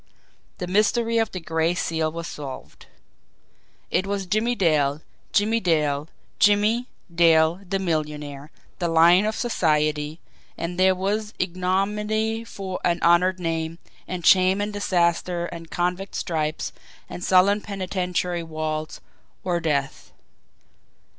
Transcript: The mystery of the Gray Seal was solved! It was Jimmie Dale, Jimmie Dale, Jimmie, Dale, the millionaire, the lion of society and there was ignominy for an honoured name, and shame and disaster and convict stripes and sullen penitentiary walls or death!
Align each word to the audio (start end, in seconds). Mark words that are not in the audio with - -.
The 0.57 0.65
mystery 0.65 1.19
of 1.19 1.31
the 1.31 1.39
Gray 1.39 1.75
Seal 1.75 2.11
was 2.11 2.25
solved! 2.25 2.87
It 3.91 4.07
was 4.07 4.25
Jimmie 4.25 4.55
Dale, 4.55 5.03
Jimmie 5.31 5.59
Dale, 5.59 6.09
Jimmie, 6.39 6.87
Dale, 7.13 7.61
the 7.69 7.77
millionaire, 7.77 8.49
the 8.79 8.87
lion 8.87 9.27
of 9.27 9.35
society 9.35 10.19
and 10.57 10.79
there 10.79 10.95
was 10.95 11.35
ignominy 11.37 12.43
for 12.43 12.79
an 12.83 12.99
honoured 13.03 13.39
name, 13.39 13.77
and 14.07 14.25
shame 14.25 14.59
and 14.59 14.73
disaster 14.73 15.45
and 15.45 15.69
convict 15.69 16.15
stripes 16.15 16.73
and 17.07 17.23
sullen 17.23 17.61
penitentiary 17.61 18.41
walls 18.41 19.01
or 19.43 19.59
death! 19.59 20.11